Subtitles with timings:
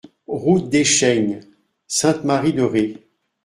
[0.25, 1.41] Route des Chaignes,
[1.85, 3.07] Sainte-Marie-de-Ré